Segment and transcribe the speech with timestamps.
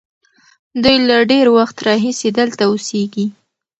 [0.83, 3.25] دوی له ډېر وخت راهیسې دلته اوسېږي.